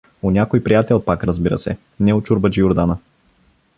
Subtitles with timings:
[0.23, 2.97] —У някой приятел пак, разбира се— не у чорбаджи Юрдана.